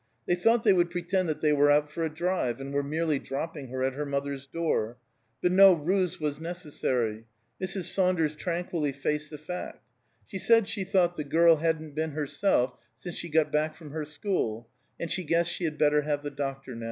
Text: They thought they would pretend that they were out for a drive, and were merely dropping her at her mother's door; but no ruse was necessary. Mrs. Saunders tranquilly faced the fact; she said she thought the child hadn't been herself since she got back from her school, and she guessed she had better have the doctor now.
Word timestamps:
They 0.25 0.33
thought 0.33 0.63
they 0.63 0.73
would 0.73 0.89
pretend 0.89 1.29
that 1.29 1.41
they 1.41 1.53
were 1.53 1.69
out 1.69 1.91
for 1.91 2.03
a 2.03 2.09
drive, 2.09 2.59
and 2.59 2.73
were 2.73 2.81
merely 2.81 3.19
dropping 3.19 3.67
her 3.67 3.83
at 3.83 3.93
her 3.93 4.03
mother's 4.03 4.47
door; 4.47 4.97
but 5.43 5.51
no 5.51 5.73
ruse 5.73 6.19
was 6.19 6.39
necessary. 6.39 7.27
Mrs. 7.61 7.83
Saunders 7.83 8.35
tranquilly 8.35 8.93
faced 8.93 9.29
the 9.29 9.37
fact; 9.37 9.85
she 10.25 10.39
said 10.39 10.67
she 10.67 10.83
thought 10.83 11.17
the 11.17 11.23
child 11.23 11.59
hadn't 11.59 11.93
been 11.93 12.13
herself 12.13 12.79
since 12.97 13.15
she 13.15 13.29
got 13.29 13.51
back 13.51 13.75
from 13.75 13.91
her 13.91 14.03
school, 14.03 14.67
and 14.99 15.11
she 15.11 15.23
guessed 15.23 15.51
she 15.51 15.65
had 15.65 15.77
better 15.77 16.01
have 16.01 16.23
the 16.23 16.31
doctor 16.31 16.73
now. 16.73 16.79